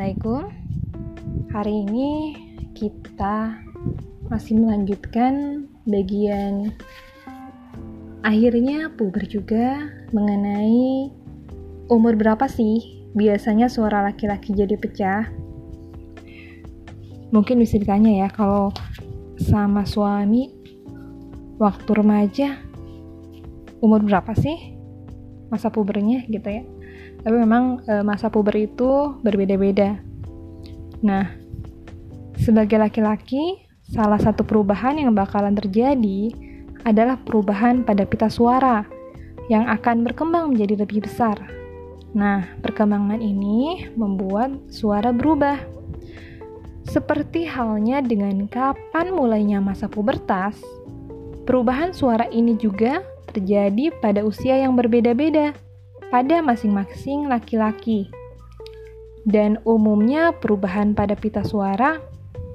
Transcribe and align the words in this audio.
Assalamualaikum. 0.00 0.48
Hari 1.52 1.74
ini 1.84 2.10
kita 2.72 3.52
masih 4.32 4.56
melanjutkan 4.56 5.68
bagian 5.84 6.72
akhirnya 8.24 8.88
puber 8.96 9.28
juga 9.28 9.92
mengenai 10.16 11.12
umur 11.92 12.16
berapa 12.16 12.48
sih 12.48 13.04
biasanya 13.12 13.68
suara 13.68 14.00
laki-laki 14.08 14.56
jadi 14.56 14.72
pecah. 14.80 15.28
Mungkin 17.28 17.60
bisa 17.60 17.76
ditanya 17.76 18.24
ya 18.24 18.28
kalau 18.32 18.72
sama 19.36 19.84
suami 19.84 20.48
waktu 21.60 21.90
remaja 21.92 22.56
umur 23.84 24.00
berapa 24.00 24.32
sih 24.32 24.80
masa 25.52 25.68
pubernya 25.68 26.24
gitu 26.24 26.48
ya 26.48 26.64
tapi 27.20 27.36
memang 27.36 27.84
e, 27.84 28.00
masa 28.00 28.32
puber 28.32 28.56
itu 28.56 29.16
berbeda-beda. 29.20 30.00
Nah, 31.04 31.28
sebagai 32.40 32.80
laki-laki, 32.80 33.60
salah 33.84 34.20
satu 34.20 34.44
perubahan 34.44 34.96
yang 34.96 35.12
bakalan 35.12 35.52
terjadi 35.52 36.32
adalah 36.84 37.20
perubahan 37.20 37.84
pada 37.84 38.08
pita 38.08 38.32
suara 38.32 38.84
yang 39.52 39.68
akan 39.68 40.06
berkembang 40.06 40.54
menjadi 40.54 40.84
lebih 40.86 41.04
besar. 41.04 41.36
Nah, 42.16 42.46
perkembangan 42.64 43.20
ini 43.20 43.86
membuat 43.94 44.56
suara 44.72 45.12
berubah. 45.12 45.60
Seperti 46.88 47.46
halnya 47.46 48.02
dengan 48.02 48.50
kapan 48.50 49.14
mulainya 49.14 49.62
masa 49.62 49.86
pubertas, 49.86 50.58
perubahan 51.46 51.94
suara 51.94 52.26
ini 52.32 52.58
juga 52.58 53.04
terjadi 53.30 53.94
pada 54.02 54.26
usia 54.26 54.58
yang 54.58 54.74
berbeda-beda 54.74 55.54
pada 56.10 56.42
masing-masing 56.42 57.30
laki-laki. 57.30 58.10
Dan 59.24 59.62
umumnya 59.64 60.34
perubahan 60.34 60.92
pada 60.92 61.14
pita 61.14 61.46
suara 61.46 62.02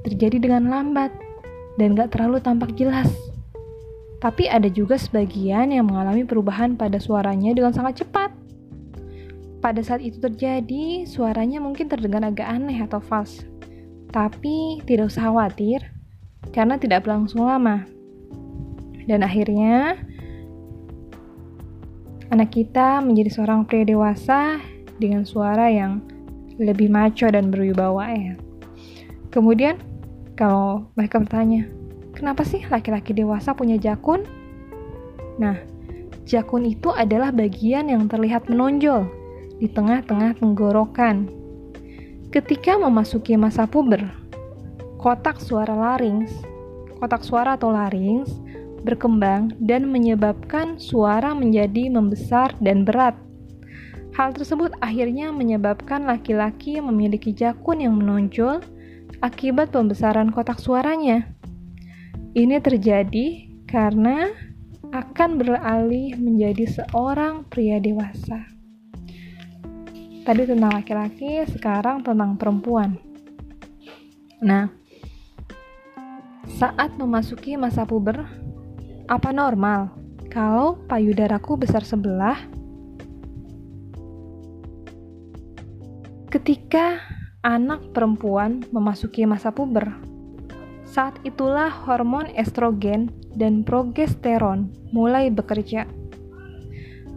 terjadi 0.05 0.37
dengan 0.37 0.69
lambat 0.69 1.09
dan 1.79 1.95
gak 1.95 2.13
terlalu 2.13 2.43
tampak 2.43 2.75
jelas. 2.75 3.09
Tapi 4.19 4.49
ada 4.49 4.67
juga 4.71 4.97
sebagian 4.97 5.69
yang 5.71 5.87
mengalami 5.87 6.25
perubahan 6.25 6.73
pada 6.79 6.97
suaranya 6.97 7.51
dengan 7.53 7.75
sangat 7.75 8.05
cepat. 8.05 8.33
Pada 9.61 9.81
saat 9.81 10.01
itu 10.01 10.21
terjadi, 10.21 11.09
suaranya 11.09 11.57
mungkin 11.57 11.89
terdengar 11.89 12.21
agak 12.21 12.45
aneh 12.45 12.81
atau 12.85 13.01
false. 13.01 13.45
Tapi 14.13 14.81
tidak 14.85 15.09
usah 15.09 15.29
khawatir, 15.29 15.81
karena 16.53 16.77
tidak 16.77 17.05
berlangsung 17.05 17.45
lama. 17.45 17.85
Dan 19.05 19.25
akhirnya, 19.25 19.97
anak 22.33 22.53
kita 22.55 23.03
menjadi 23.03 23.29
seorang 23.29 23.67
pria 23.67 23.85
dewasa 23.85 24.57
dengan 24.97 25.27
suara 25.27 25.69
yang 25.69 26.01
lebih 26.57 26.87
maco 26.87 27.27
dan 27.27 27.51
berwibawa 27.51 28.07
ya. 28.09 28.33
Kemudian 29.29 29.75
kalau 30.39 30.87
mereka 30.95 31.19
bertanya, 31.19 31.67
kenapa 32.15 32.47
sih 32.47 32.63
laki-laki 32.71 33.11
dewasa 33.11 33.51
punya 33.51 33.75
jakun? 33.75 34.23
Nah, 35.35 35.59
jakun 36.23 36.63
itu 36.63 36.95
adalah 36.95 37.35
bagian 37.35 37.91
yang 37.91 38.07
terlihat 38.07 38.47
menonjol 38.47 39.07
di 39.59 39.67
tengah-tengah 39.67 40.39
tenggorokan. 40.39 41.27
Ketika 42.31 42.75
memasuki 42.79 43.35
masa 43.39 43.67
puber, 43.67 44.03
kotak 44.99 45.39
suara 45.39 45.71
larynx, 45.71 46.31
kotak 46.99 47.23
suara 47.23 47.55
atau 47.55 47.71
larynx 47.71 48.31
berkembang 48.85 49.57
dan 49.57 49.89
menyebabkan 49.89 50.77
suara 50.77 51.33
menjadi 51.33 51.89
membesar 51.89 52.53
dan 52.61 52.85
berat. 52.85 53.17
Hal 54.15 54.31
tersebut 54.31 54.71
akhirnya 54.79 55.33
menyebabkan 55.33 56.07
laki-laki 56.07 56.79
memiliki 56.79 57.35
jakun 57.35 57.83
yang 57.83 57.99
menonjol 57.99 58.63
akibat 59.19 59.73
pembesaran 59.73 60.31
kotak 60.31 60.61
suaranya. 60.61 61.27
Ini 62.31 62.61
terjadi 62.63 63.51
karena 63.67 64.31
akan 64.93 65.41
beralih 65.41 66.15
menjadi 66.15 66.63
seorang 66.79 67.43
pria 67.51 67.81
dewasa. 67.81 68.47
Tadi 70.25 70.41
tentang 70.47 70.71
laki-laki, 70.73 71.43
sekarang 71.51 72.01
tentang 72.01 72.39
perempuan. 72.39 72.97
Nah, 74.41 74.71
saat 76.55 76.95
memasuki 76.95 77.59
masa 77.59 77.83
puber, 77.83 78.25
apa 79.05 79.29
normal 79.29 79.93
kalau 80.33 80.81
payudaraku 80.89 81.61
besar 81.61 81.85
sebelah? 81.85 82.35
Ketika 86.33 86.99
anak 87.45 87.95
perempuan 87.95 88.65
memasuki 88.73 89.23
masa 89.23 89.53
puber, 89.53 89.87
saat 90.83 91.15
itulah 91.23 91.71
hormon 91.71 92.27
estrogen 92.35 93.13
dan 93.37 93.63
progesteron 93.63 94.73
mulai 94.91 95.31
bekerja. 95.31 95.87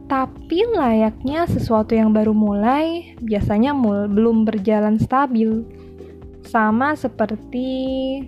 Tapi 0.08 0.64
layaknya 0.72 1.44
sesuatu 1.44 1.92
yang 1.92 2.16
baru 2.16 2.32
mulai, 2.32 3.12
biasanya 3.20 3.76
mul 3.76 4.08
belum 4.08 4.48
berjalan 4.48 4.96
stabil. 4.96 5.66
Sama 6.48 6.96
seperti 6.96 8.24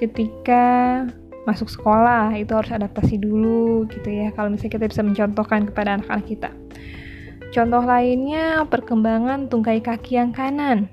ketika 0.00 1.04
masuk 1.46 1.70
sekolah 1.70 2.34
itu 2.34 2.50
harus 2.52 2.74
adaptasi 2.74 3.22
dulu 3.22 3.86
gitu 3.86 4.10
ya. 4.10 4.34
Kalau 4.34 4.50
misalnya 4.50 4.82
kita 4.82 4.86
bisa 4.90 5.02
mencontohkan 5.06 5.70
kepada 5.70 5.96
anak-anak 5.96 6.26
kita. 6.26 6.50
Contoh 7.54 7.86
lainnya 7.86 8.66
perkembangan 8.66 9.46
tungkai 9.46 9.78
kaki 9.80 10.18
yang 10.18 10.34
kanan. 10.34 10.90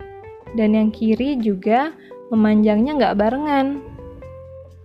Dan 0.53 0.78
yang 0.78 0.94
kiri 0.94 1.42
juga 1.42 1.92
memanjangnya 2.30 2.94
nggak 2.96 3.18
barengan. 3.18 3.81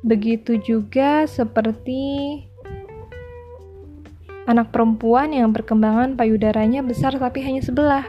Begitu 0.01 0.57
juga 0.65 1.29
seperti 1.29 2.41
anak 4.49 4.73
perempuan 4.73 5.37
yang 5.37 5.53
perkembangan 5.53 6.17
payudaranya 6.17 6.81
besar 6.81 7.21
tapi 7.21 7.45
hanya 7.45 7.61
sebelah. 7.61 8.09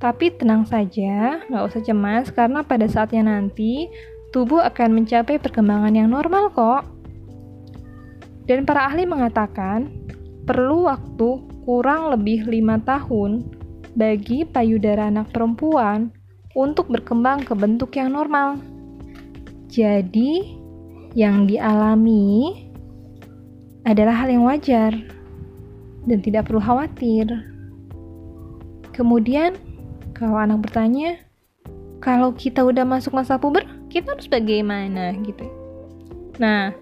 Tapi 0.00 0.34
tenang 0.34 0.66
saja, 0.66 1.44
nggak 1.46 1.64
usah 1.68 1.80
cemas 1.84 2.32
karena 2.32 2.64
pada 2.66 2.88
saatnya 2.90 3.22
nanti 3.22 3.86
tubuh 4.32 4.64
akan 4.64 4.96
mencapai 4.96 5.36
perkembangan 5.38 5.92
yang 5.92 6.08
normal 6.08 6.48
kok. 6.50 6.82
Dan 8.48 8.66
para 8.66 8.90
ahli 8.90 9.06
mengatakan, 9.06 9.92
perlu 10.48 10.90
waktu 10.90 11.38
kurang 11.62 12.10
lebih 12.10 12.50
lima 12.50 12.80
tahun 12.82 13.46
bagi 13.94 14.42
payudara 14.48 15.12
anak 15.12 15.30
perempuan 15.30 16.10
untuk 16.58 16.90
berkembang 16.90 17.46
ke 17.46 17.54
bentuk 17.54 17.94
yang 17.94 18.12
normal. 18.16 18.58
Jadi, 19.70 20.58
yang 21.12 21.44
dialami 21.44 22.56
adalah 23.84 24.24
hal 24.24 24.28
yang 24.32 24.44
wajar 24.48 24.92
dan 26.08 26.18
tidak 26.24 26.48
perlu 26.48 26.60
khawatir. 26.60 27.28
Kemudian, 28.92 29.56
kalau 30.12 30.36
anak 30.36 30.68
bertanya, 30.68 31.16
kalau 32.02 32.34
kita 32.34 32.60
udah 32.66 32.84
masuk 32.84 33.16
masa 33.16 33.40
puber, 33.40 33.64
kita 33.92 34.16
harus 34.16 34.26
bagaimana 34.26 35.12
gitu. 35.20 35.44
Nah, 36.40 36.72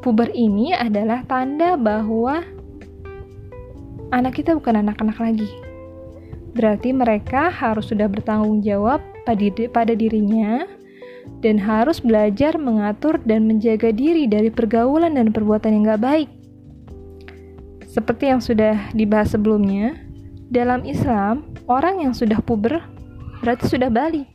puber 0.00 0.32
ini 0.32 0.72
adalah 0.72 1.20
tanda 1.28 1.76
bahwa 1.76 2.40
anak 4.10 4.40
kita 4.40 4.56
bukan 4.56 4.80
anak-anak 4.80 5.18
lagi. 5.20 5.50
Berarti 6.56 6.96
mereka 6.96 7.52
harus 7.52 7.92
sudah 7.92 8.08
bertanggung 8.08 8.64
jawab 8.64 9.04
pada 9.26 9.92
dirinya 9.92 10.64
dan 11.40 11.56
harus 11.60 12.00
belajar 12.00 12.56
mengatur 12.56 13.20
dan 13.24 13.44
menjaga 13.44 13.92
diri 13.92 14.24
dari 14.24 14.48
pergaulan 14.48 15.20
dan 15.20 15.32
perbuatan 15.32 15.76
yang 15.76 15.84
gak 15.96 16.02
baik. 16.04 16.30
Seperti 17.88 18.30
yang 18.32 18.42
sudah 18.42 18.90
dibahas 18.90 19.34
sebelumnya, 19.34 19.94
dalam 20.50 20.82
Islam, 20.82 21.46
orang 21.70 22.02
yang 22.02 22.14
sudah 22.14 22.38
puber 22.42 22.82
berarti 23.42 23.70
sudah 23.70 23.90
balik. 23.90 24.33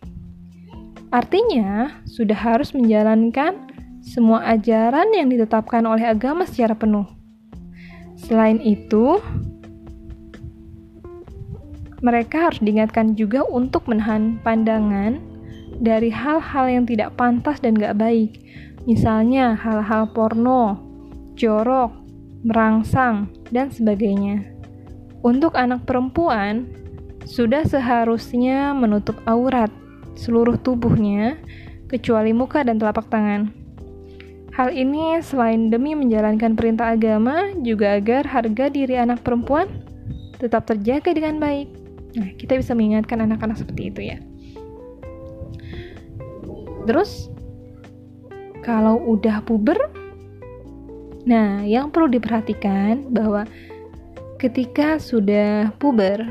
Artinya, 1.09 1.89
sudah 2.05 2.37
harus 2.37 2.69
menjalankan 2.77 3.57
semua 4.05 4.45
ajaran 4.45 5.09
yang 5.09 5.25
ditetapkan 5.33 5.81
oleh 5.89 6.05
agama 6.05 6.45
secara 6.45 6.77
penuh. 6.77 7.09
Selain 8.13 8.61
itu, 8.61 9.17
mereka 12.05 12.49
harus 12.49 12.61
diingatkan 12.61 13.17
juga 13.17 13.41
untuk 13.49 13.89
menahan 13.89 14.37
pandangan 14.45 15.17
dari 15.81 16.13
hal-hal 16.13 16.69
yang 16.69 16.85
tidak 16.85 17.17
pantas 17.17 17.57
dan 17.57 17.73
gak 17.73 17.97
baik. 17.97 18.37
Misalnya 18.85 19.57
hal-hal 19.57 20.13
porno, 20.13 20.77
jorok, 21.33 21.89
merangsang, 22.45 23.33
dan 23.49 23.73
sebagainya. 23.73 24.45
Untuk 25.25 25.57
anak 25.57 25.83
perempuan, 25.89 26.69
sudah 27.25 27.65
seharusnya 27.67 28.71
menutup 28.71 29.19
aurat 29.27 29.73
seluruh 30.15 30.57
tubuhnya, 30.61 31.37
kecuali 31.89 32.31
muka 32.31 32.61
dan 32.63 32.77
telapak 32.77 33.09
tangan. 33.09 33.51
Hal 34.53 34.75
ini 34.75 35.21
selain 35.23 35.71
demi 35.71 35.95
menjalankan 35.95 36.57
perintah 36.57 36.93
agama, 36.93 37.53
juga 37.63 37.95
agar 37.95 38.27
harga 38.27 38.67
diri 38.67 38.97
anak 38.97 39.23
perempuan 39.23 39.69
tetap 40.39 40.67
terjaga 40.67 41.11
dengan 41.11 41.37
baik. 41.39 41.67
Nah, 42.17 42.29
kita 42.35 42.57
bisa 42.57 42.73
mengingatkan 42.73 43.23
anak-anak 43.23 43.59
seperti 43.59 43.93
itu 43.93 44.01
ya. 44.15 44.17
Terus 46.89 47.29
kalau 48.65 48.97
udah 49.05 49.45
puber 49.45 49.77
Nah, 51.29 51.61
yang 51.61 51.93
perlu 51.93 52.09
diperhatikan 52.09 53.13
bahwa 53.13 53.45
ketika 54.41 54.97
sudah 54.97 55.69
puber 55.77 56.25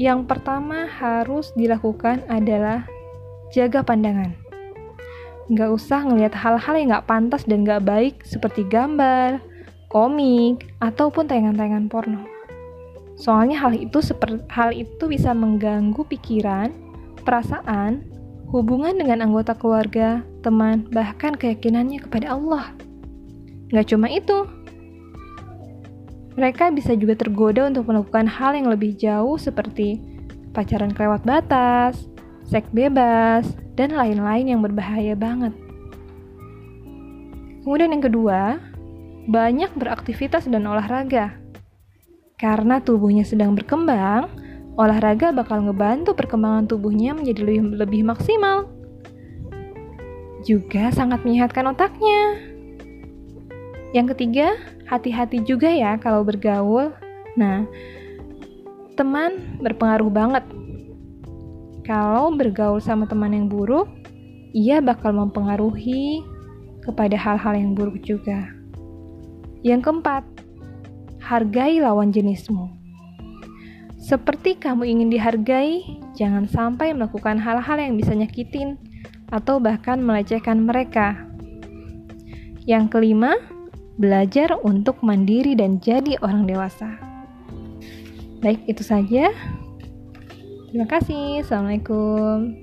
yang 0.00 0.24
pertama 0.24 0.88
harus 0.88 1.52
dilakukan 1.52 2.24
adalah 2.32 2.88
jaga 3.52 3.84
pandangan. 3.84 4.32
Nggak 5.52 5.70
usah 5.76 6.08
ngelihat 6.08 6.32
hal-hal 6.32 6.74
yang 6.80 6.88
nggak 6.88 7.04
pantas 7.04 7.44
dan 7.44 7.68
nggak 7.68 7.84
baik 7.84 8.24
seperti 8.24 8.64
gambar, 8.64 9.44
komik, 9.92 10.72
ataupun 10.80 11.28
tayangan-tayangan 11.28 11.92
porno. 11.92 12.24
Soalnya 13.20 13.60
hal 13.60 13.76
itu 13.76 14.00
hal 14.48 14.72
itu 14.72 15.04
bisa 15.04 15.36
mengganggu 15.36 16.00
pikiran, 16.08 16.72
perasaan, 17.20 18.00
hubungan 18.48 18.96
dengan 18.96 19.20
anggota 19.20 19.52
keluarga, 19.52 20.24
teman, 20.40 20.88
bahkan 20.88 21.36
keyakinannya 21.36 22.00
kepada 22.08 22.40
Allah. 22.40 22.72
Nggak 23.68 23.92
cuma 23.92 24.08
itu, 24.08 24.48
mereka 26.38 26.70
bisa 26.70 26.94
juga 26.94 27.18
tergoda 27.18 27.66
untuk 27.66 27.90
melakukan 27.90 28.26
hal 28.30 28.54
yang 28.54 28.70
lebih 28.70 28.94
jauh 28.94 29.34
seperti 29.38 29.98
pacaran 30.54 30.90
kelewat 30.94 31.22
batas, 31.26 32.06
seks 32.46 32.70
bebas, 32.74 33.46
dan 33.78 33.94
lain-lain 33.94 34.50
yang 34.50 34.60
berbahaya 34.62 35.14
banget. 35.14 35.54
Kemudian 37.62 37.94
yang 37.94 38.04
kedua, 38.04 38.58
banyak 39.30 39.70
beraktivitas 39.78 40.50
dan 40.50 40.66
olahraga. 40.66 41.38
Karena 42.40 42.80
tubuhnya 42.80 43.22
sedang 43.22 43.52
berkembang, 43.52 44.32
olahraga 44.80 45.30
bakal 45.30 45.68
ngebantu 45.68 46.16
perkembangan 46.16 46.66
tubuhnya 46.66 47.12
menjadi 47.12 47.44
lebih, 47.44 47.62
lebih 47.78 48.02
maksimal. 48.08 48.66
Juga 50.40 50.88
sangat 50.90 51.20
menyehatkan 51.22 51.68
otaknya. 51.68 52.40
Yang 53.92 54.16
ketiga, 54.16 54.56
hati-hati 54.90 55.46
juga 55.46 55.70
ya 55.70 55.94
kalau 56.02 56.26
bergaul. 56.26 56.90
Nah, 57.38 57.62
teman 58.98 59.38
berpengaruh 59.62 60.10
banget. 60.10 60.42
Kalau 61.86 62.34
bergaul 62.34 62.82
sama 62.82 63.06
teman 63.06 63.30
yang 63.30 63.46
buruk, 63.46 63.86
ia 64.50 64.82
bakal 64.82 65.14
mempengaruhi 65.14 66.26
kepada 66.82 67.14
hal-hal 67.14 67.54
yang 67.54 67.72
buruk 67.78 68.02
juga. 68.02 68.50
Yang 69.62 69.86
keempat, 69.86 70.24
hargai 71.22 71.78
lawan 71.78 72.10
jenismu. 72.10 72.74
Seperti 74.00 74.58
kamu 74.58 74.90
ingin 74.90 75.08
dihargai, 75.12 76.02
jangan 76.18 76.50
sampai 76.50 76.90
melakukan 76.96 77.38
hal-hal 77.38 77.78
yang 77.78 77.94
bisa 77.94 78.16
nyakitin 78.16 78.74
atau 79.30 79.62
bahkan 79.62 80.02
melecehkan 80.02 80.66
mereka. 80.66 81.14
Yang 82.66 82.96
kelima, 82.96 83.38
belajar 84.00 84.56
untuk 84.64 85.04
mandiri 85.04 85.52
dan 85.52 85.76
jadi 85.76 86.16
orang 86.24 86.48
dewasa. 86.48 86.88
Baik, 88.40 88.64
itu 88.64 88.80
saja. 88.80 89.28
Terima 90.72 90.88
kasih. 90.88 91.44
Assalamualaikum. 91.44 92.56